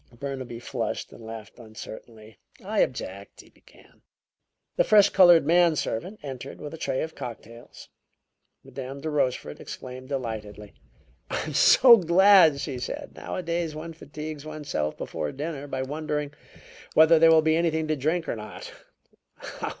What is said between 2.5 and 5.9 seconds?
"I object" he began. The fresh colored man